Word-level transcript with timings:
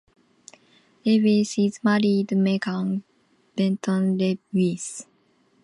Lewis 1.05 1.59
is 1.59 1.79
married 1.83 2.29
to 2.29 2.35
Megan 2.35 3.03
Benton 3.55 4.17
Lewis. 4.51 5.05